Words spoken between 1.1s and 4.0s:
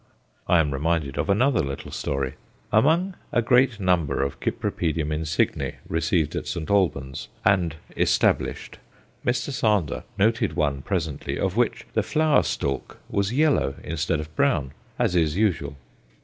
of another little story. Among a great